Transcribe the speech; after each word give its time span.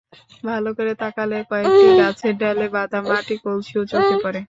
ভালো 0.43 0.69
করে 0.77 0.91
তাকালে 1.01 1.37
কয়েকটি 1.49 1.87
গাছের 2.01 2.33
ডালে 2.41 2.65
বাঁধা 2.75 2.99
মাটির 3.07 3.39
কলসিও 3.43 3.83
চোখে 3.91 4.15
পড়ে। 4.23 4.39